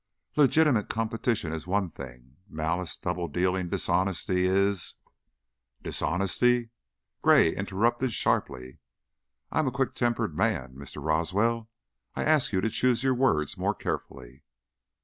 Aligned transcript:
"Legitimate 0.35 0.89
competition 0.89 1.53
is 1.53 1.67
one 1.67 1.87
thing; 1.87 2.37
malice, 2.49 2.97
double 2.97 3.27
dealing, 3.27 3.69
dishonesty 3.69 4.45
is" 4.47 4.95
"Dishonesty?" 5.83 6.71
Gray 7.21 7.55
interrupted, 7.55 8.11
sharply. 8.11 8.79
"I 9.51 9.59
am 9.59 9.67
a 9.67 9.71
quick 9.71 9.93
tempered 9.93 10.35
man, 10.35 10.73
Mr. 10.73 11.03
Roswell. 11.05 11.69
I'll 12.15 12.27
ask 12.27 12.51
you 12.51 12.61
to 12.61 12.69
choose 12.71 13.03
your 13.03 13.13
words 13.13 13.59
more 13.59 13.75
carefully." 13.75 14.41